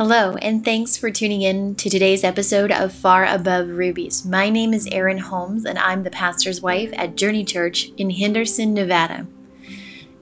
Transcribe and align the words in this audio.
Hello, 0.00 0.34
and 0.36 0.64
thanks 0.64 0.96
for 0.96 1.10
tuning 1.10 1.42
in 1.42 1.74
to 1.74 1.90
today's 1.90 2.24
episode 2.24 2.72
of 2.72 2.90
Far 2.90 3.26
Above 3.26 3.68
Rubies. 3.68 4.24
My 4.24 4.48
name 4.48 4.72
is 4.72 4.88
Erin 4.90 5.18
Holmes, 5.18 5.66
and 5.66 5.78
I'm 5.78 6.02
the 6.02 6.10
pastor's 6.10 6.62
wife 6.62 6.88
at 6.94 7.18
Journey 7.18 7.44
Church 7.44 7.90
in 7.98 8.08
Henderson, 8.08 8.72
Nevada. 8.72 9.26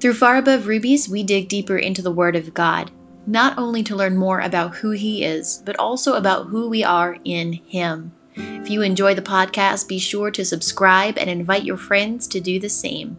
Through 0.00 0.14
Far 0.14 0.36
Above 0.36 0.66
Rubies, 0.66 1.08
we 1.08 1.22
dig 1.22 1.48
deeper 1.48 1.78
into 1.78 2.02
the 2.02 2.10
Word 2.10 2.34
of 2.34 2.54
God, 2.54 2.90
not 3.24 3.56
only 3.56 3.84
to 3.84 3.94
learn 3.94 4.16
more 4.16 4.40
about 4.40 4.74
who 4.74 4.90
He 4.90 5.22
is, 5.22 5.62
but 5.64 5.78
also 5.78 6.14
about 6.14 6.48
who 6.48 6.68
we 6.68 6.82
are 6.82 7.16
in 7.24 7.52
Him. 7.52 8.10
If 8.34 8.68
you 8.68 8.82
enjoy 8.82 9.14
the 9.14 9.22
podcast, 9.22 9.86
be 9.86 10.00
sure 10.00 10.32
to 10.32 10.44
subscribe 10.44 11.16
and 11.16 11.30
invite 11.30 11.62
your 11.62 11.76
friends 11.76 12.26
to 12.26 12.40
do 12.40 12.58
the 12.58 12.68
same. 12.68 13.16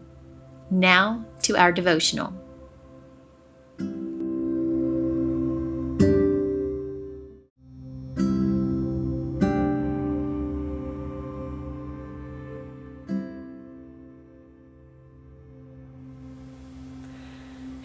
Now 0.70 1.24
to 1.44 1.56
our 1.56 1.72
devotional. 1.72 2.34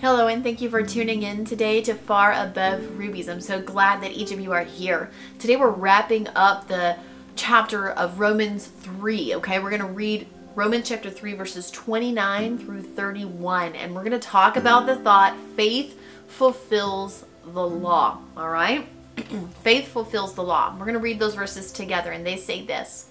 Hello, 0.05 0.27
and 0.27 0.44
thank 0.44 0.62
you 0.62 0.70
for 0.70 0.84
tuning 0.84 1.23
in 1.23 1.45
today 1.45 1.82
to 1.82 1.95
Far 1.95 2.32
Above 2.32 2.96
Rubies. 2.96 3.27
I'm 3.27 3.41
so 3.41 3.59
glad 3.59 4.04
that 4.04 4.12
each 4.12 4.32
of 4.32 4.40
you 4.40 4.52
are 4.52 4.63
here. 4.63 5.09
Today, 5.40 5.55
we're 5.55 5.72
wrapping 5.72 6.27
up 6.36 6.68
the 6.68 6.96
chapter 7.36 7.90
of 7.90 8.20
Romans 8.20 8.68
3. 8.68 9.34
Okay, 9.38 9.58
we're 9.58 9.72
going 9.72 9.82
to 9.82 9.88
read 9.88 10.27
Romans 10.54 10.90
chapter 10.90 11.10
3, 11.10 11.34
verses 11.34 11.72
29 11.72 12.60
through 12.60 12.84
31, 12.84 13.73
and 13.73 13.96
we're 13.96 14.04
going 14.04 14.12
to 14.12 14.20
talk 14.20 14.58
about 14.58 14.86
the 14.86 14.98
thought 14.98 15.36
faith 15.55 15.99
fulfills 16.27 17.26
the 17.44 17.68
law. 17.68 18.20
All 18.38 18.51
right, 18.51 18.88
faith 19.63 19.88
fulfills 19.88 20.35
the 20.35 20.44
law. 20.44 20.76
We're 20.77 20.85
going 20.85 20.94
to 20.94 20.99
read 20.99 21.18
those 21.18 21.34
verses 21.34 21.72
together, 21.72 22.12
and 22.12 22.24
they 22.24 22.38
say 22.38 22.63
this 22.63 23.10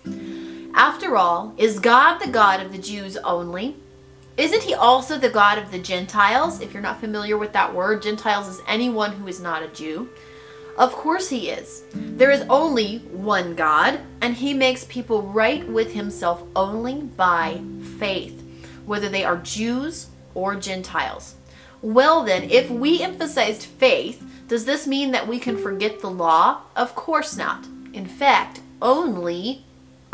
After 0.75 1.17
all, 1.17 1.55
is 1.57 1.81
God 1.81 2.19
the 2.19 2.31
God 2.31 2.61
of 2.61 2.71
the 2.71 2.79
Jews 2.79 3.17
only? 3.17 3.79
Isn't 4.37 4.65
he 4.65 4.75
also 4.75 5.17
the 5.17 5.31
God 5.31 5.59
of 5.59 5.71
the 5.71 5.79
Gentiles? 5.79 6.61
If 6.61 6.73
you're 6.73 6.83
not 6.83 6.99
familiar 6.99 7.39
with 7.39 7.53
that 7.53 7.73
word, 7.73 8.03
Gentiles 8.03 8.49
is 8.49 8.63
anyone 8.67 9.13
who 9.13 9.29
is 9.29 9.41
not 9.41 9.63
a 9.63 9.69
Jew. 9.69 10.09
Of 10.77 10.93
course 10.93 11.29
he 11.29 11.51
is. 11.51 11.85
There 11.93 12.33
is 12.33 12.45
only 12.51 12.99
one 13.13 13.55
God, 13.55 14.01
and 14.21 14.35
he 14.35 14.53
makes 14.53 14.85
people 14.87 15.23
right 15.23 15.65
with 15.69 15.93
himself 15.93 16.43
only 16.57 16.95
by 16.95 17.61
faith, 18.01 18.43
whether 18.87 19.09
they 19.09 19.25
are 19.25 19.37
Jews 19.37 20.09
or 20.35 20.57
Gentiles. 20.57 21.37
Well, 21.81 22.25
then, 22.25 22.51
if 22.51 22.69
we 22.69 23.03
emphasized 23.03 23.63
faith, 23.63 24.27
does 24.49 24.65
this 24.65 24.85
mean 24.85 25.13
that 25.13 25.29
we 25.29 25.39
can 25.39 25.57
forget 25.57 26.01
the 26.01 26.11
law? 26.11 26.63
Of 26.75 26.97
course 26.97 27.37
not. 27.37 27.67
In 27.93 28.07
fact, 28.07 28.61
only 28.83 29.65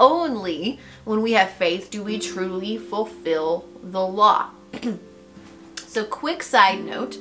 only 0.00 0.80
when 1.04 1.22
we 1.22 1.32
have 1.32 1.50
faith 1.50 1.90
do 1.90 2.02
we 2.02 2.18
truly 2.18 2.78
fulfill 2.78 3.66
the 3.82 4.04
law. 4.04 4.50
so, 5.76 6.04
quick 6.04 6.42
side 6.42 6.84
note 6.84 7.18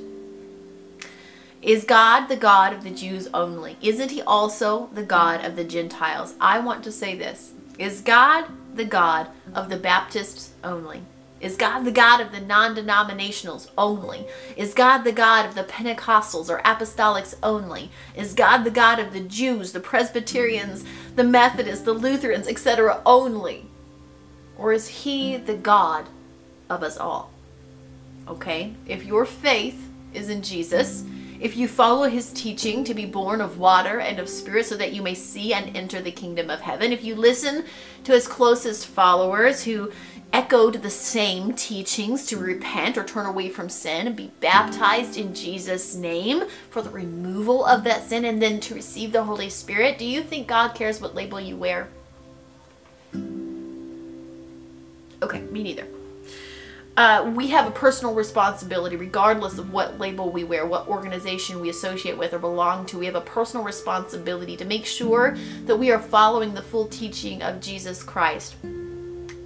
Is 1.61 1.83
God 1.83 2.27
the 2.27 2.37
God 2.37 2.73
of 2.73 2.83
the 2.83 2.89
Jews 2.89 3.27
only? 3.33 3.77
Isn't 3.81 4.11
he 4.11 4.21
also 4.21 4.89
the 4.93 5.03
God 5.03 5.45
of 5.45 5.55
the 5.55 5.63
Gentiles? 5.63 6.33
I 6.39 6.59
want 6.59 6.83
to 6.85 6.91
say 6.91 7.15
this 7.15 7.51
Is 7.77 8.01
God 8.01 8.45
the 8.73 8.85
God 8.85 9.27
of 9.53 9.69
the 9.69 9.77
Baptists 9.77 10.53
only? 10.63 11.03
Is 11.39 11.55
God 11.55 11.85
the 11.85 11.91
God 11.91 12.19
of 12.19 12.31
the 12.31 12.41
non 12.41 12.75
denominationals 12.75 13.69
only? 13.77 14.27
Is 14.57 14.73
God 14.73 15.03
the 15.03 15.11
God 15.11 15.45
of 15.45 15.55
the 15.55 15.63
Pentecostals 15.63 16.49
or 16.49 16.59
Apostolics 16.59 17.35
only? 17.41 17.89
Is 18.15 18.33
God 18.33 18.63
the 18.63 18.71
God 18.71 18.99
of 18.99 19.13
the 19.13 19.21
Jews, 19.21 19.71
the 19.71 19.79
Presbyterians, 19.79 20.83
the 21.15 21.23
Methodists, 21.23 21.85
the 21.85 21.93
Lutherans, 21.93 22.47
etc. 22.47 23.01
only? 23.05 23.67
Or 24.57 24.73
is 24.73 24.87
He 24.89 25.37
the 25.37 25.55
God 25.55 26.09
of 26.69 26.83
us 26.83 26.97
all? 26.97 27.31
Okay? 28.27 28.75
If 28.85 29.05
your 29.05 29.25
faith 29.25 29.89
is 30.13 30.29
in 30.29 30.41
Jesus, 30.41 31.05
if 31.39 31.55
you 31.55 31.69
follow 31.69 32.09
his 32.09 32.33
teaching 32.33 32.83
to 32.83 32.93
be 32.93 33.05
born 33.05 33.39
of 33.39 33.57
water 33.57 34.01
and 34.01 34.19
of 34.19 34.27
spirit 34.27 34.65
so 34.65 34.75
that 34.75 34.91
you 34.91 35.01
may 35.01 35.13
see 35.13 35.53
and 35.53 35.75
enter 35.75 36.01
the 36.01 36.11
kingdom 36.11 36.49
of 36.49 36.59
heaven, 36.59 36.91
if 36.91 37.01
you 37.01 37.15
listen 37.15 37.63
to 38.03 38.11
his 38.11 38.27
closest 38.27 38.87
followers 38.87 39.63
who 39.63 39.89
echoed 40.31 40.75
the 40.75 40.89
same 40.89 41.53
teachings 41.53 42.25
to 42.27 42.37
repent 42.37 42.97
or 42.97 43.03
turn 43.03 43.25
away 43.25 43.49
from 43.49 43.69
sin 43.69 44.07
and 44.07 44.15
be 44.15 44.31
baptized 44.39 45.17
in 45.17 45.33
Jesus' 45.33 45.95
name 45.95 46.43
for 46.69 46.81
the 46.81 46.89
removal 46.89 47.65
of 47.65 47.83
that 47.83 48.03
sin 48.03 48.25
and 48.25 48.41
then 48.41 48.59
to 48.59 48.75
receive 48.75 49.11
the 49.11 49.23
Holy 49.23 49.49
Spirit, 49.49 49.97
do 49.97 50.05
you 50.05 50.21
think 50.21 50.47
God 50.47 50.75
cares 50.75 51.01
what 51.01 51.15
label 51.15 51.39
you 51.39 51.55
wear? 51.55 51.87
Okay, 55.21 55.41
me 55.41 55.63
neither. 55.63 55.87
Uh, 56.95 57.31
we 57.33 57.47
have 57.47 57.65
a 57.65 57.71
personal 57.71 58.13
responsibility 58.13 58.97
regardless 58.97 59.57
of 59.57 59.71
what 59.71 59.99
label 59.99 60.29
we 60.31 60.43
wear, 60.43 60.65
what 60.65 60.87
organization 60.87 61.61
we 61.61 61.69
associate 61.69 62.17
with 62.17 62.33
or 62.33 62.39
belong 62.39 62.85
to. 62.85 62.99
We 62.99 63.05
have 63.05 63.15
a 63.15 63.21
personal 63.21 63.65
responsibility 63.65 64.57
to 64.57 64.65
make 64.65 64.85
sure 64.85 65.37
that 65.65 65.77
we 65.77 65.91
are 65.91 65.99
following 65.99 66.53
the 66.53 66.61
full 66.61 66.87
teaching 66.87 67.41
of 67.41 67.61
Jesus 67.61 68.03
Christ 68.03 68.55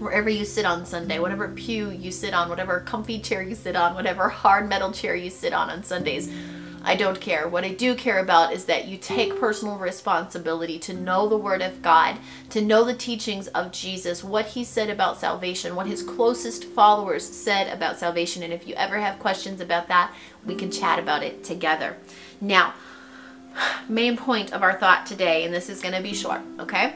wherever 0.03 0.29
you 0.29 0.45
sit 0.45 0.65
on 0.65 0.85
Sunday, 0.85 1.19
whatever 1.19 1.47
pew 1.47 1.89
you 1.89 2.11
sit 2.11 2.33
on, 2.33 2.49
whatever 2.49 2.81
comfy 2.81 3.19
chair 3.19 3.41
you 3.41 3.55
sit 3.55 3.75
on, 3.75 3.95
whatever 3.95 4.29
hard 4.29 4.67
metal 4.69 4.91
chair 4.91 5.15
you 5.15 5.29
sit 5.29 5.53
on 5.53 5.69
on 5.69 5.83
Sundays. 5.83 6.29
I 6.85 6.95
don't 6.95 7.21
care. 7.21 7.47
What 7.47 7.63
I 7.63 7.69
do 7.69 7.95
care 7.95 8.19
about 8.19 8.51
is 8.51 8.65
that 8.65 8.89
you 8.89 8.97
take 8.97 9.39
personal 9.39 9.77
responsibility 9.77 10.77
to 10.79 10.93
know 10.93 11.29
the 11.29 11.37
Word 11.37 11.61
of 11.61 11.81
God, 11.81 12.17
to 12.49 12.61
know 12.61 12.83
the 12.83 12.93
teachings 12.93 13.47
of 13.47 13.71
Jesus, 13.71 14.21
what 14.21 14.47
He 14.47 14.65
said 14.65 14.89
about 14.89 15.17
salvation, 15.17 15.75
what 15.75 15.87
His 15.87 16.03
closest 16.03 16.65
followers 16.65 17.25
said 17.25 17.71
about 17.71 17.97
salvation. 17.97 18.43
And 18.43 18.51
if 18.51 18.67
you 18.67 18.75
ever 18.75 18.99
have 18.99 19.19
questions 19.19 19.61
about 19.61 19.87
that, 19.87 20.13
we 20.45 20.55
can 20.55 20.69
chat 20.69 20.99
about 20.99 21.23
it 21.23 21.41
together. 21.45 21.95
Now, 22.41 22.73
main 23.87 24.17
point 24.17 24.51
of 24.51 24.61
our 24.61 24.77
thought 24.77 25.05
today, 25.05 25.45
and 25.45 25.53
this 25.53 25.69
is 25.69 25.81
going 25.81 25.95
to 25.95 26.03
be 26.03 26.13
short, 26.13 26.41
okay? 26.59 26.95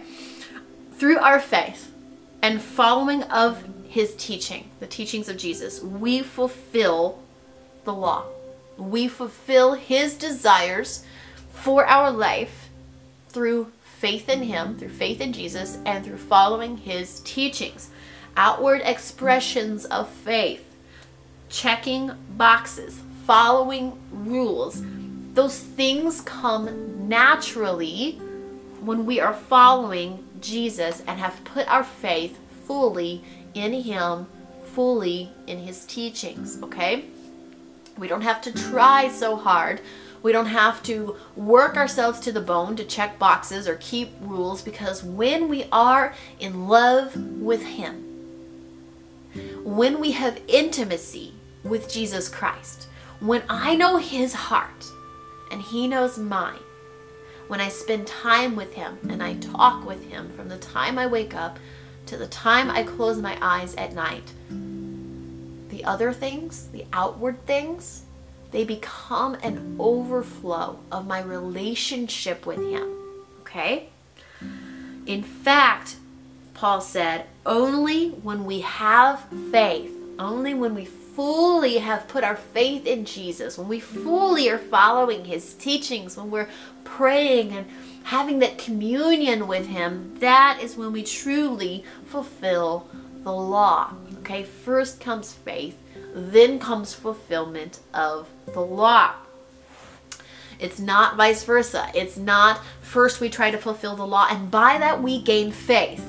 Through 0.97 1.19
our 1.19 1.39
faith, 1.39 1.93
and 2.41 2.61
following 2.61 3.23
of 3.23 3.63
his 3.87 4.15
teaching, 4.15 4.69
the 4.79 4.87
teachings 4.87 5.29
of 5.29 5.37
Jesus, 5.37 5.81
we 5.81 6.21
fulfill 6.21 7.19
the 7.83 7.93
law. 7.93 8.25
We 8.77 9.07
fulfill 9.07 9.73
his 9.73 10.15
desires 10.15 11.03
for 11.51 11.85
our 11.85 12.11
life 12.11 12.69
through 13.29 13.71
faith 13.81 14.29
in 14.29 14.43
him, 14.43 14.77
through 14.77 14.89
faith 14.89 15.19
in 15.19 15.33
Jesus, 15.33 15.79
and 15.85 16.05
through 16.05 16.17
following 16.17 16.77
his 16.77 17.21
teachings. 17.21 17.89
Outward 18.35 18.81
expressions 18.83 19.85
of 19.85 20.07
faith, 20.07 20.63
checking 21.49 22.11
boxes, 22.37 23.01
following 23.25 23.99
rules, 24.11 24.83
those 25.33 25.59
things 25.59 26.21
come 26.21 27.07
naturally 27.07 28.13
when 28.81 29.05
we 29.05 29.19
are 29.19 29.33
following 29.33 30.26
Jesus 30.41 31.03
and 31.07 31.19
have 31.19 31.43
put 31.43 31.67
our 31.67 31.83
faith 31.83 32.39
fully 32.65 33.23
in 33.53 33.73
Him, 33.73 34.27
fully 34.73 35.31
in 35.47 35.59
His 35.59 35.85
teachings, 35.85 36.61
okay? 36.63 37.05
We 37.97 38.07
don't 38.07 38.21
have 38.21 38.41
to 38.41 38.51
try 38.51 39.09
so 39.09 39.35
hard. 39.35 39.81
We 40.21 40.31
don't 40.31 40.47
have 40.47 40.83
to 40.83 41.15
work 41.35 41.77
ourselves 41.77 42.19
to 42.21 42.31
the 42.31 42.41
bone 42.41 42.75
to 42.75 42.83
check 42.83 43.17
boxes 43.17 43.67
or 43.67 43.75
keep 43.75 44.09
rules 44.21 44.61
because 44.61 45.03
when 45.03 45.47
we 45.47 45.65
are 45.71 46.13
in 46.39 46.67
love 46.67 47.15
with 47.15 47.63
Him, 47.63 48.03
when 49.63 49.99
we 49.99 50.11
have 50.11 50.41
intimacy 50.47 51.33
with 51.63 51.91
Jesus 51.91 52.29
Christ, 52.29 52.87
when 53.19 53.43
I 53.49 53.75
know 53.75 53.97
His 53.97 54.33
heart 54.33 54.85
and 55.51 55.61
He 55.61 55.87
knows 55.87 56.17
mine, 56.17 56.59
when 57.47 57.61
I 57.61 57.69
spend 57.69 58.07
time 58.07 58.55
with 58.55 58.73
Him 58.73 58.97
and 59.09 59.23
I 59.23 59.35
talk 59.35 59.85
with 59.85 60.09
Him 60.09 60.29
from 60.29 60.49
the 60.49 60.57
time 60.57 60.97
I 60.97 61.07
wake 61.07 61.35
up 61.35 61.59
to 62.07 62.17
the 62.17 62.27
time 62.27 62.69
I 62.69 62.83
close 62.83 63.19
my 63.19 63.37
eyes 63.41 63.75
at 63.75 63.93
night. 63.93 64.31
The 65.69 65.83
other 65.83 66.13
things, 66.13 66.67
the 66.69 66.85
outward 66.93 67.45
things, 67.45 68.03
they 68.51 68.63
become 68.63 69.35
an 69.35 69.75
overflow 69.79 70.79
of 70.91 71.05
my 71.05 71.21
relationship 71.21 72.45
with 72.45 72.59
Him. 72.59 72.95
Okay? 73.41 73.89
In 75.05 75.23
fact, 75.23 75.97
Paul 76.53 76.81
said, 76.81 77.27
only 77.45 78.09
when 78.09 78.45
we 78.45 78.61
have 78.61 79.25
faith, 79.51 79.91
only 80.17 80.53
when 80.53 80.73
we 80.73 80.85
fully 81.17 81.79
have 81.79 82.07
put 82.07 82.23
our 82.23 82.35
faith 82.35 82.85
in 82.85 83.03
Jesus, 83.03 83.57
when 83.57 83.67
we 83.67 83.79
fully 83.79 84.47
are 84.49 84.59
following 84.59 85.25
his 85.25 85.55
teachings, 85.55 86.15
when 86.15 86.29
we're 86.29 86.47
praying 86.83 87.51
and 87.53 87.65
having 88.03 88.37
that 88.37 88.59
communion 88.59 89.47
with 89.47 89.65
him, 89.65 90.13
that 90.19 90.59
is 90.61 90.77
when 90.77 90.91
we 90.91 91.01
truly 91.01 91.83
fulfill 92.05 92.87
the 93.23 93.33
law. 93.33 93.91
Okay, 94.19 94.43
first 94.43 94.99
comes 94.99 95.33
faith, 95.33 95.75
then 96.13 96.59
comes 96.59 96.93
fulfillment 96.93 97.79
of 97.95 98.29
the 98.53 98.61
law. 98.61 99.13
It's 100.59 100.79
not 100.79 101.17
vice 101.17 101.43
versa. 101.43 101.89
It's 101.95 102.17
not 102.17 102.63
first 102.81 103.21
we 103.21 103.29
try 103.29 103.49
to 103.49 103.57
fulfill 103.57 103.95
the 103.95 104.05
law 104.05 104.27
and 104.29 104.51
by 104.51 104.77
that 104.77 105.01
we 105.01 105.23
gain 105.23 105.51
faith. 105.51 106.07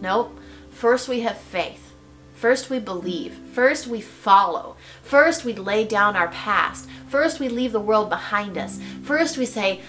Nope. 0.00 0.38
First 0.70 1.08
we 1.08 1.22
have 1.22 1.38
faith. 1.38 1.93
First 2.34 2.68
we 2.68 2.78
believe. 2.78 3.34
First 3.52 3.86
we 3.86 4.00
follow. 4.00 4.76
First 5.02 5.44
we 5.44 5.54
lay 5.54 5.84
down 5.84 6.16
our 6.16 6.28
past. 6.28 6.88
First 7.08 7.40
we 7.40 7.48
leave 7.48 7.72
the 7.72 7.80
world 7.80 8.10
behind 8.10 8.58
us. 8.58 8.80
First 9.02 9.38
we 9.38 9.46
say, 9.46 9.80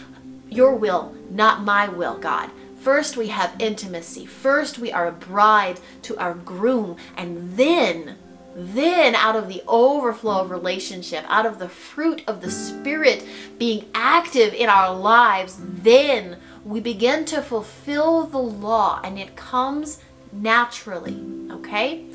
Your 0.49 0.75
will, 0.75 1.13
not 1.29 1.63
my 1.63 1.87
will, 1.87 2.17
God. 2.17 2.49
First 2.79 3.17
we 3.17 3.27
have 3.29 3.55
intimacy. 3.59 4.25
First 4.25 4.77
we 4.77 4.91
are 4.91 5.07
a 5.07 5.11
bride 5.11 5.79
to 6.03 6.17
our 6.17 6.35
groom. 6.35 6.97
And 7.17 7.57
then 7.57 8.15
then 8.55 9.15
out 9.15 9.35
of 9.35 9.49
the 9.49 9.61
overflow 9.67 10.39
of 10.39 10.49
relationship, 10.49 11.25
out 11.27 11.45
of 11.45 11.59
the 11.59 11.67
fruit 11.67 12.23
of 12.25 12.39
the 12.39 12.49
Spirit 12.49 13.25
being 13.57 13.85
active 13.93 14.53
in 14.53 14.69
our 14.69 14.95
lives, 14.95 15.57
then 15.59 16.37
we 16.63 16.79
begin 16.79 17.25
to 17.25 17.41
fulfill 17.41 18.23
the 18.25 18.37
law 18.37 19.01
and 19.03 19.19
it 19.19 19.35
comes 19.35 19.99
naturally, 20.31 21.21
okay? 21.51 22.05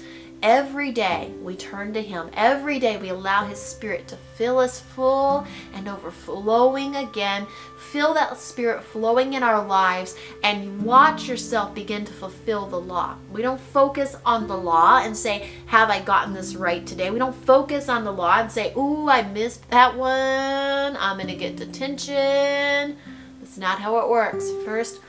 Every 0.43 0.91
day 0.91 1.35
we 1.43 1.55
turn 1.55 1.93
to 1.93 2.03
Him. 2.03 2.31
Every 2.33 2.79
day 2.79 2.97
we 2.97 3.11
allow 3.11 3.45
His 3.45 3.59
Spirit 3.59 4.09
to 4.09 4.17
fill 4.17 4.59
us 4.59 4.81
full 4.81 5.47
and 5.75 5.87
overflowing 5.87 6.97
again. 6.97 7.47
Feel 7.93 8.15
that 8.15 8.39
Spirit 8.39 8.83
flowing 8.83 9.35
in 9.35 9.43
our 9.43 9.63
lives 9.63 10.17
and 10.43 10.83
watch 10.83 11.29
yourself 11.29 11.75
begin 11.75 12.07
to 12.07 12.13
fulfill 12.15 12.67
the 12.67 12.81
law. 12.81 13.17
We 13.31 13.43
don't 13.43 13.61
focus 13.61 14.17
on 14.25 14.49
the 14.49 14.57
law 14.57 15.03
and 15.03 15.15
say, 15.15 15.51
Have 15.67 15.91
I 15.91 16.01
gotten 16.01 16.33
this 16.33 16.57
right 16.57 16.87
today? 16.87 17.11
We 17.11 17.19
don't 17.19 17.37
focus 17.45 17.91
on 17.91 18.05
the 18.05 18.13
law 18.13 18.39
and 18.39 18.51
say, 18.51 18.73
Ooh, 18.79 19.11
I 19.11 19.21
missed 19.21 19.69
that 19.69 19.95
one. 19.95 20.97
I'm 20.97 21.19
going 21.19 21.29
to 21.29 21.37
get 21.37 21.57
detention. 21.57 22.97
That's 23.41 23.59
not 23.59 23.81
how 23.81 23.99
it 23.99 24.09
works. 24.09 24.49
First, 24.65 25.01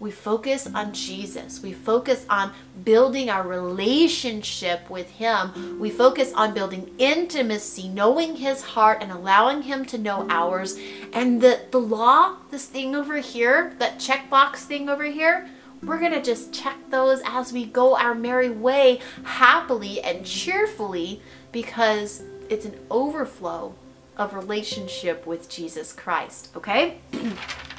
we 0.00 0.12
focus 0.12 0.68
on 0.72 0.92
Jesus. 0.92 1.60
We 1.60 1.72
focus 1.72 2.24
on 2.30 2.52
building 2.84 3.30
our 3.30 3.42
relationship 3.42 4.88
with 4.88 5.10
Him. 5.10 5.78
We 5.80 5.90
focus 5.90 6.32
on 6.34 6.54
building 6.54 6.94
intimacy, 6.98 7.88
knowing 7.88 8.36
His 8.36 8.62
heart 8.62 8.98
and 9.02 9.10
allowing 9.10 9.62
Him 9.62 9.84
to 9.86 9.98
know 9.98 10.24
ours. 10.30 10.78
And 11.12 11.40
the, 11.40 11.62
the 11.72 11.80
law, 11.80 12.36
this 12.50 12.66
thing 12.66 12.94
over 12.94 13.16
here, 13.16 13.74
that 13.78 13.98
checkbox 13.98 14.58
thing 14.58 14.88
over 14.88 15.04
here, 15.04 15.48
we're 15.82 15.98
going 15.98 16.12
to 16.12 16.22
just 16.22 16.52
check 16.52 16.76
those 16.90 17.20
as 17.24 17.52
we 17.52 17.64
go 17.64 17.96
our 17.96 18.14
merry 18.14 18.50
way 18.50 19.00
happily 19.24 20.00
and 20.00 20.24
cheerfully 20.24 21.22
because 21.50 22.22
it's 22.48 22.64
an 22.64 22.78
overflow 22.90 23.74
of 24.16 24.34
relationship 24.34 25.26
with 25.26 25.48
Jesus 25.48 25.92
Christ, 25.92 26.50
okay? 26.56 26.98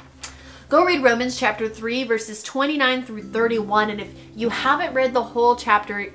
Go 0.70 0.84
read 0.84 1.02
Romans 1.02 1.36
chapter 1.36 1.68
3, 1.68 2.04
verses 2.04 2.44
29 2.44 3.02
through 3.02 3.24
31. 3.24 3.90
And 3.90 4.00
if 4.00 4.08
you 4.36 4.50
haven't 4.50 4.94
read 4.94 5.12
the 5.12 5.20
whole 5.20 5.56
chapter 5.56 6.14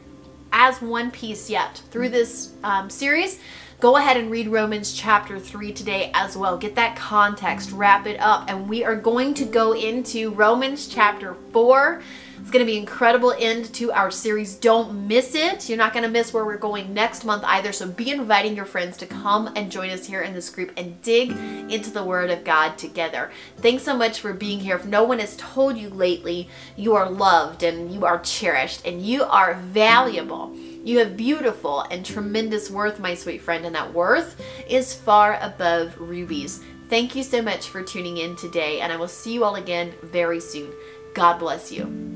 as 0.54 0.81
one 0.81 1.12
piece 1.12 1.50
yet 1.50 1.81
through 1.92 2.07
this 2.07 2.54
um, 2.63 2.90
series, 2.90 3.42
go 3.81 3.98
ahead 3.98 4.16
and 4.16 4.31
read 4.31 4.48
Romans 4.48 4.94
chapter 4.94 5.40
3 5.40 5.74
today 5.74 6.10
as 6.13 6.38
well. 6.38 6.57
Get 6.57 6.75
that 6.75 6.96
context, 6.96 7.74
wrap 7.74 8.07
it 8.07 8.18
up. 8.22 8.50
And 8.50 8.69
we 8.69 8.86
are 8.86 8.96
going 8.96 9.34
to 9.34 9.44
go 9.44 9.74
into 9.74 10.31
Romans 10.31 10.88
chapter 10.88 11.36
4 11.52 12.02
it's 12.45 12.51
going 12.51 12.63
to 12.63 12.71
be 12.71 12.77
incredible 12.77 13.33
end 13.39 13.74
to 13.74 13.92
our 13.92 14.12
series. 14.12 14.53
Don't 14.53 15.07
miss 15.07 15.33
it. 15.33 15.68
You're 15.68 15.80
not 15.80 15.94
going 15.94 16.03
to 16.03 16.09
miss 16.12 16.31
where 16.31 16.45
we're 16.45 16.57
going 16.57 16.94
next 16.94 17.25
month 17.25 17.44
either. 17.44 17.71
So 17.71 17.88
be 17.88 18.12
inviting 18.12 18.56
your 18.56 18.65
friends 18.65 18.97
to 18.97 19.07
come 19.07 19.51
and 19.56 19.71
join 19.71 19.89
us 19.89 20.06
here 20.06 20.21
in 20.21 20.31
this 20.31 20.51
group 20.51 20.71
and 20.77 21.01
dig 21.01 21.31
into 21.31 21.89
the 21.89 22.03
Word 22.03 22.30
of 22.30 22.44
God 22.44 22.77
together. 22.77 23.31
Thanks 23.57 23.81
so 23.81 23.97
much 23.97 24.19
for 24.19 24.31
being 24.31 24.59
here. 24.59 24.75
If 24.75 24.86
no 24.86 25.03
one 25.03 25.18
has 25.18 25.36
told 25.38 25.75
you 25.75 25.89
lately, 25.89 26.47
you 26.75 26.94
are 26.94 27.09
loved 27.09 27.63
and 27.63 27.92
you 27.92 28.06
are 28.06 28.19
cherished 28.19 28.86
and 28.86 29.01
you 29.01 29.24
are 29.24 29.56
valuable. 29.56 30.56
You 30.56 31.00
have 31.00 31.18
beautiful 31.18 31.81
and 31.89 32.06
tremendous 32.06 32.69
worth, 32.69 33.00
my 33.00 33.15
sweet 33.15 33.42
friend, 33.42 33.65
and 33.65 33.74
that 33.74 33.92
worth 33.92 34.39
is 34.69 34.94
far 34.94 35.39
above 35.42 36.00
rubies. 36.00 36.62
Thank 36.89 37.15
you 37.15 37.24
so 37.24 37.42
much 37.42 37.69
for 37.69 37.81
tuning 37.81 38.18
in 38.18 38.36
today, 38.36 38.81
and 38.81 38.94
I 38.94 38.97
will 38.97 39.07
see 39.07 39.33
you 39.33 39.44
all 39.44 39.56
again 39.56 39.95
very 40.03 40.39
soon. 40.39 40.71
God 41.15 41.39
bless 41.39 41.71
you. 41.71 42.14